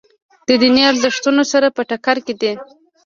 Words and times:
د 0.47 0.49
دیني 0.61 0.81
ارزښتونو 0.91 1.43
سره 1.51 1.67
په 1.75 1.81
ټکر 1.89 2.17
کې 2.25 2.33
دي. 2.41 2.53